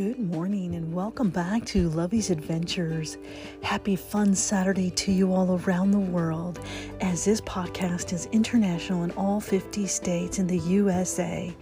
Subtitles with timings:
[0.00, 3.18] Good morning and welcome back to Lovey's Adventures.
[3.62, 6.58] Happy fun Saturday to you all around the world
[7.02, 11.54] as this podcast is international in all 50 states in the USA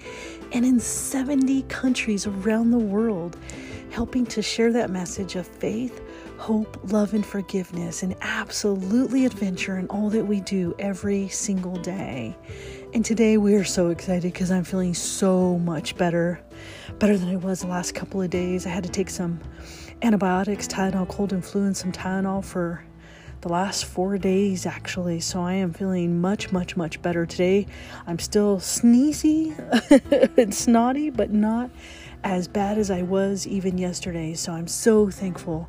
[0.53, 3.37] and in 70 countries around the world,
[3.91, 6.01] helping to share that message of faith,
[6.37, 12.37] hope, love, and forgiveness, and absolutely adventure in all that we do every single day.
[12.95, 16.41] And today we are so excited because I'm feeling so much better,
[16.99, 18.67] better than I was the last couple of days.
[18.67, 19.39] I had to take some
[20.03, 22.83] antibiotics, Tylenol, cold and flu, and some Tylenol for
[23.41, 25.21] the last four days actually.
[25.21, 27.67] So I am feeling much, much, much better today.
[28.07, 29.55] I'm still sneezy
[30.39, 31.71] and snotty, but not
[32.25, 34.35] as bad as I was even yesterday.
[34.35, 35.69] So I'm so thankful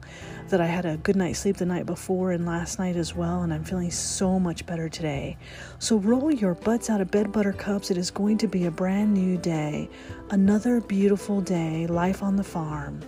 [0.50, 3.44] that I had a good night's sleep the night before and last night as well,
[3.44, 5.38] and I'm feeling so much better today.
[5.78, 7.92] So roll your butts out of bed, buttercups.
[7.92, 9.90] It is going to be a brand new day,
[10.32, 13.00] another beautiful day, life on the farm.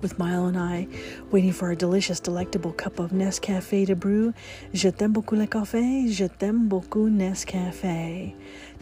[0.00, 0.86] With Milo and I
[1.32, 4.32] waiting for our delicious, delectable cup of Nescafe to brew.
[4.72, 8.34] Je t'aime beaucoup le café, je t'aime beaucoup Nescafe.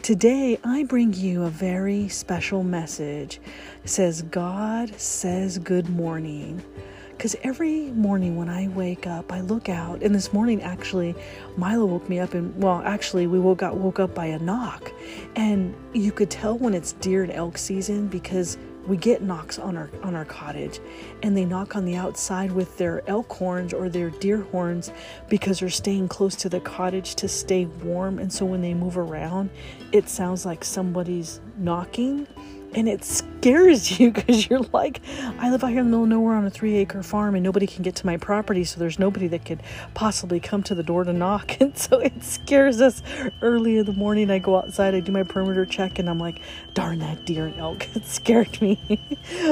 [0.03, 3.41] Today, I bring you a very special message.
[3.83, 6.63] It says, God says good morning.
[7.09, 11.15] Because every morning when I wake up, I look out, and this morning actually,
[11.57, 14.93] Milo woke me up, and well, actually, we woke got woke up by a knock,
[15.35, 19.77] and you could tell when it's deer and elk season because we get knocks on
[19.77, 20.79] our on our cottage,
[21.21, 24.91] and they knock on the outside with their elk horns or their deer horns
[25.29, 28.97] because they're staying close to the cottage to stay warm, and so when they move
[28.97, 29.49] around,
[29.91, 32.27] it sounds like somebody's knocking
[32.73, 35.01] and it scares you because you're like,
[35.39, 37.43] I live out here in the middle of nowhere on a three acre farm and
[37.43, 39.61] nobody can get to my property, so there's nobody that could
[39.93, 41.57] possibly come to the door to knock.
[41.67, 43.01] And so it scares us
[43.41, 44.29] early in the morning.
[44.29, 46.41] I go outside, I do my perimeter check, and I'm like,
[46.75, 47.87] darn that deer and elk.
[47.95, 48.99] It scared me.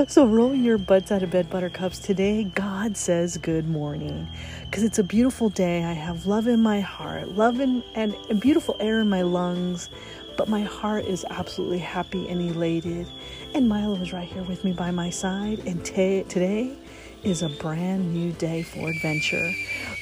[0.08, 2.00] so roll your butts out of bed, buttercups.
[2.00, 4.28] Today, God says good morning
[4.66, 5.84] because it's a beautiful day.
[5.84, 9.90] I have love in my heart, love in, and, and beautiful air in my lungs
[10.38, 13.08] but my heart is absolutely happy and elated.
[13.54, 15.60] And Milo is right here with me by my side.
[15.66, 16.76] And t- today
[17.24, 19.52] is a brand new day for adventure.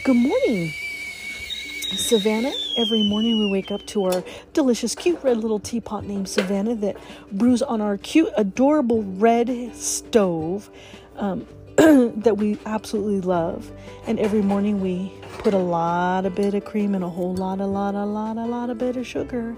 [0.03, 0.73] Good morning,
[1.95, 2.53] Savannah.
[2.77, 4.23] Every morning we wake up to our
[4.53, 6.97] delicious, cute red little teapot named Savannah that
[7.31, 10.69] brews on our cute, adorable red stove.
[11.15, 13.71] Um, that we absolutely love.
[14.05, 17.59] And every morning we put a lot of bit of cream and a whole lot,
[17.59, 19.57] a lot, a lot, a lot of bit of sugar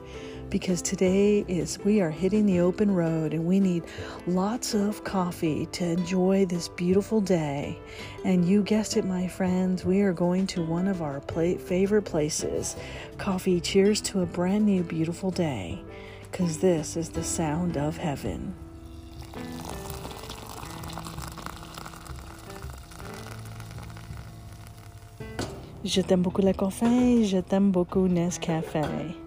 [0.55, 3.83] because today is we are hitting the open road and we need
[4.25, 7.77] lots of coffee to enjoy this beautiful day.
[8.23, 12.77] And you guessed it, my friends, we are going to one of our favorite places.
[13.17, 15.83] Coffee cheers to a brand new beautiful day
[16.31, 18.55] because this is the sound of heaven.
[25.83, 29.24] Je t'aime beaucoup le café, je t'aime beaucoup Nescafé.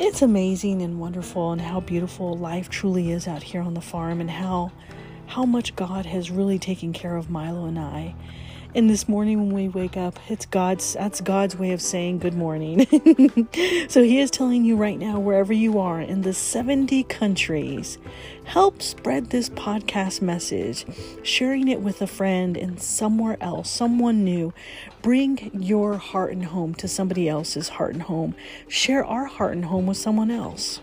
[0.00, 4.20] It's amazing and wonderful and how beautiful life truly is out here on the farm
[4.20, 4.72] and how
[5.26, 8.14] how much God has really taken care of Milo and I.
[8.74, 12.32] And this morning when we wake up, it's God's that's God's way of saying good
[12.32, 12.86] morning.
[13.88, 17.98] so he is telling you right now wherever you are in the 70 countries,
[18.44, 20.86] help spread this podcast message,
[21.22, 24.54] sharing it with a friend and somewhere else, someone new.
[25.02, 28.34] Bring your heart and home to somebody else's heart and home.
[28.68, 30.80] Share our heart and home with someone else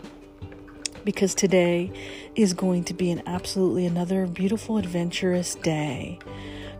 [1.04, 1.90] because today
[2.36, 6.20] is going to be an absolutely another beautiful adventurous day.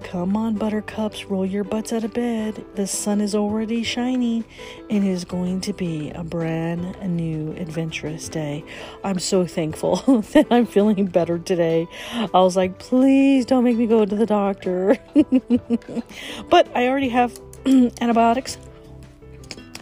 [0.02, 2.64] Come on, buttercups, roll your butts out of bed.
[2.74, 4.44] The sun is already shining
[4.88, 8.64] and it is going to be a brand new adventurous day.
[9.04, 9.96] I'm so thankful
[10.32, 11.86] that I'm feeling better today.
[12.12, 14.96] I was like, please don't make me go to the doctor.
[16.50, 18.58] but I already have antibiotics,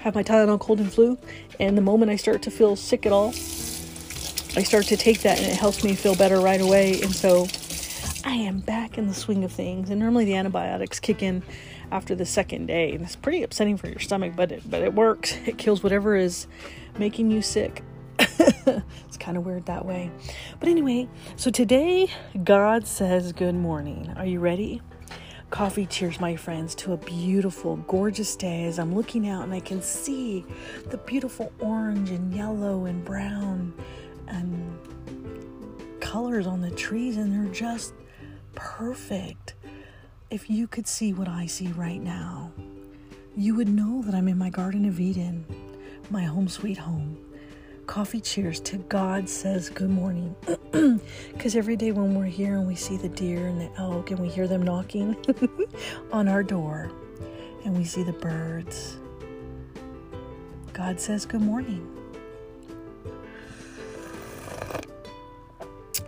[0.01, 1.17] have my Tylenol cold and flu,
[1.59, 3.29] and the moment I start to feel sick at all,
[4.57, 7.01] I start to take that and it helps me feel better right away.
[7.01, 7.47] And so
[8.25, 9.91] I am back in the swing of things.
[9.91, 11.43] And normally the antibiotics kick in
[11.91, 14.95] after the second day, and it's pretty upsetting for your stomach, but it, but it
[14.95, 15.37] works.
[15.47, 16.47] It kills whatever is
[16.99, 17.83] making you sick.
[18.19, 20.11] it's kind of weird that way.
[20.59, 22.11] But anyway, so today
[22.45, 24.13] God says good morning.
[24.17, 24.83] Are you ready?
[25.51, 29.61] Coffee cheers, my friends, to a beautiful, gorgeous day as I'm looking out and I
[29.61, 30.45] can see
[30.91, 33.73] the beautiful orange and yellow and brown
[34.27, 34.79] and
[36.01, 37.95] colors on the trees, and they're just
[38.55, 39.55] perfect.
[40.31, 42.53] If you could see what I see right now,
[43.37, 45.47] you would know that I'm in my Garden of Eden,
[46.11, 47.19] my home sweet home,
[47.89, 50.37] Coffee cheers to God says good morning.
[51.33, 54.21] Because every day when we're here and we see the deer and the elk and
[54.21, 55.17] we hear them knocking
[56.13, 56.93] on our door
[57.65, 58.99] and we see the birds,
[60.75, 61.89] God says good morning.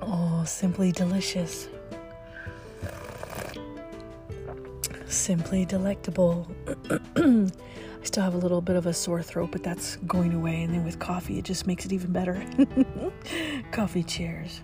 [0.02, 1.68] Oh, simply delicious.
[5.10, 6.46] Simply delectable.
[7.16, 7.50] I
[8.04, 10.62] still have a little bit of a sore throat, but that's going away.
[10.62, 12.46] And then with coffee, it just makes it even better.
[13.72, 14.60] coffee cheers.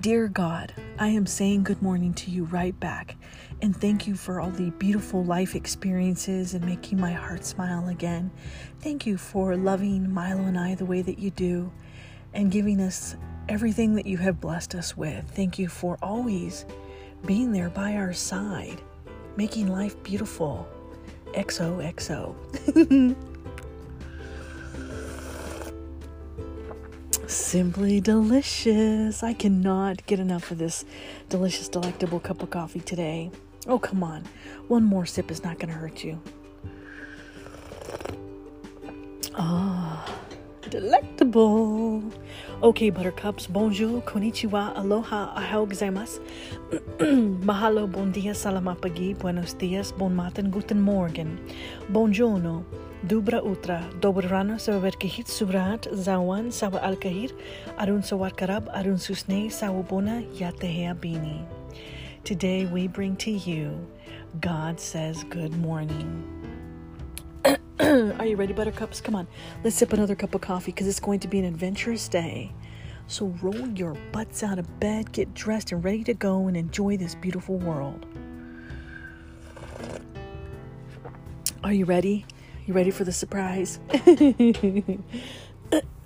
[0.00, 3.16] Dear God, I am saying good morning to you right back.
[3.60, 8.30] And thank you for all the beautiful life experiences and making my heart smile again.
[8.80, 11.70] Thank you for loving Milo and I the way that you do
[12.32, 13.14] and giving us
[13.46, 15.30] everything that you have blessed us with.
[15.32, 16.64] Thank you for always
[17.26, 18.80] being there by our side
[19.38, 20.68] making life beautiful.
[21.28, 22.34] XOXO.
[27.28, 29.22] Simply delicious.
[29.22, 30.84] I cannot get enough of this
[31.28, 33.30] delicious, delectable cup of coffee today.
[33.68, 34.24] Oh, come on.
[34.66, 36.20] One more sip is not going to hurt you.
[39.36, 39.77] Ah,
[40.68, 42.02] delectable.
[42.62, 46.20] Okay, buttercups, bonjour, konnichiwa, aloha, ahau gozaimasu.
[47.48, 51.38] Mahalo, bon dia, salamat pagi, buenos dias, bon matin, guten morgen.
[51.90, 52.64] Buongiorno,
[53.06, 57.32] dubra utra, dobrano, sababerkihit, subrat, zawan, sawa alkahir,
[57.78, 61.44] arun sawar karab, arun susne, sawabona, yatehea bini.
[62.24, 63.72] Today we bring to you
[64.40, 66.37] God Says Good Morning.
[67.80, 69.00] Are you ready, Buttercups?
[69.00, 69.28] Come on,
[69.62, 72.52] let's sip another cup of coffee because it's going to be an adventurous day.
[73.06, 76.96] So roll your butts out of bed, get dressed, and ready to go and enjoy
[76.96, 78.04] this beautiful world.
[81.62, 82.26] Are you ready?
[82.66, 83.78] You ready for the surprise?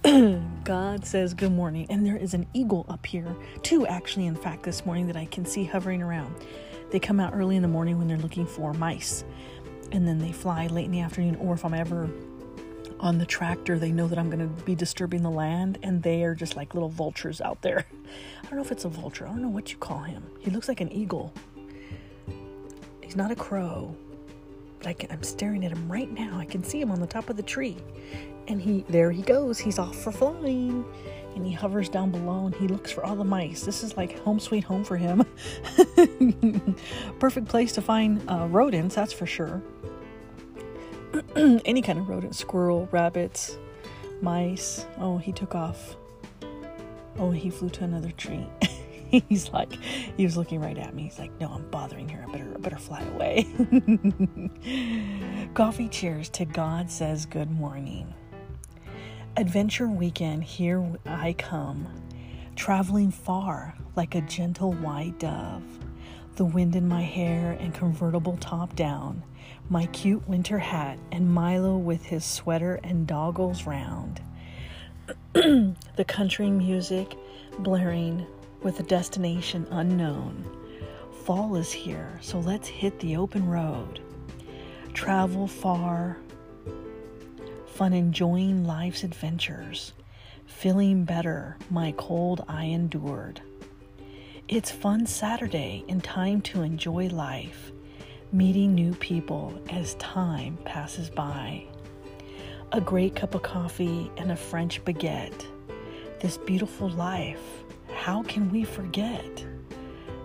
[0.64, 4.64] God says good morning, and there is an eagle up here, two actually, in fact,
[4.64, 6.34] this morning that I can see hovering around.
[6.90, 9.24] They come out early in the morning when they're looking for mice
[9.92, 12.10] and then they fly late in the afternoon, or if I'm ever
[12.98, 16.24] on the tractor, they know that I'm going to be disturbing the land, and they
[16.24, 17.86] are just like little vultures out there.
[18.42, 19.26] I don't know if it's a vulture.
[19.26, 20.24] I don't know what you call him.
[20.40, 21.32] He looks like an eagle.
[23.02, 23.94] He's not a crow,
[24.86, 26.38] I I'm staring at him right now.
[26.38, 27.76] I can see him on the top of the tree,
[28.48, 29.58] and he there he goes.
[29.58, 30.84] He's off for flying,
[31.34, 33.62] and he hovers down below and he looks for all the mice.
[33.62, 35.24] This is like home sweet home for him.
[37.22, 39.62] Perfect place to find uh, rodents, that's for sure.
[41.36, 43.56] any kind of rodent squirrel, rabbits,
[44.20, 44.86] mice.
[44.98, 45.94] Oh, he took off.
[47.20, 48.44] Oh, he flew to another tree.
[49.28, 49.72] He's like,
[50.16, 51.04] he was looking right at me.
[51.04, 52.24] He's like, no, I'm bothering her.
[52.28, 53.46] I better, I better fly away.
[55.54, 58.12] Coffee cheers to God says good morning.
[59.36, 61.86] Adventure weekend, here I come,
[62.56, 65.62] traveling far like a gentle white dove.
[66.36, 69.22] The wind in my hair and convertible top down
[69.68, 74.20] my cute winter hat, and Milo with his sweater and doggles round.
[75.32, 77.16] the country music
[77.58, 78.26] blaring
[78.62, 80.44] with a destination unknown.
[81.24, 84.00] Fall is here, so let's hit the open road.
[84.92, 86.18] Travel far,
[87.66, 89.92] fun enjoying life's adventures,
[90.44, 93.40] feeling better, my cold I endured.
[94.48, 97.72] It's fun Saturday and time to enjoy life
[98.32, 101.62] meeting new people as time passes by.
[102.72, 105.46] A great cup of coffee and a French baguette.
[106.20, 107.42] This beautiful life,
[107.94, 109.44] how can we forget?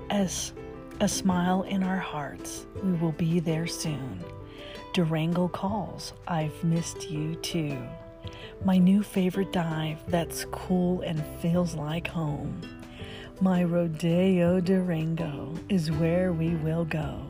[0.10, 0.54] As
[1.00, 4.24] a smile in our hearts, we will be there soon.
[4.94, 7.78] Durango calls, I've missed you too.
[8.66, 12.62] My new favorite dive that's cool and feels like home.
[13.40, 17.22] My Rodeo Durango is where we will go.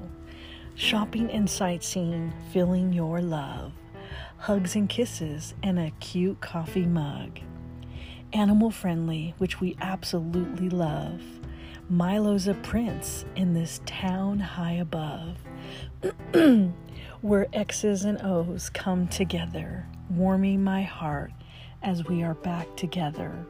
[0.74, 3.74] Shopping and sightseeing, feeling your love.
[4.38, 7.42] Hugs and kisses, and a cute coffee mug.
[8.32, 11.22] Animal friendly, which we absolutely love.
[11.90, 15.36] Milo's a prince in this town high above,
[17.22, 21.34] where X's and O's come together, warming my heart
[21.84, 23.46] as we are back together.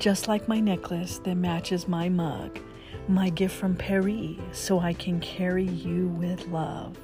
[0.00, 2.58] Just like my necklace that matches my mug
[3.08, 6.96] my gift from Paris so I can carry you with love.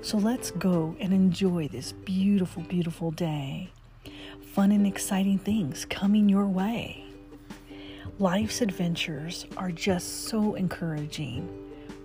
[0.00, 3.70] So let's go and enjoy this beautiful, beautiful day.
[4.52, 7.04] Fun and exciting things coming your way.
[8.18, 11.48] Life's adventures are just so encouraging.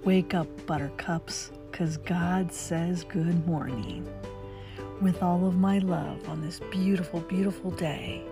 [0.03, 4.07] Wake up, buttercups, because God says good morning.
[5.01, 8.23] with all of my love on this beautiful, beautiful day.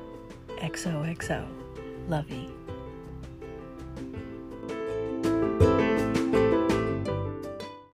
[0.62, 1.65] XOXO.
[2.08, 2.65] Lovey.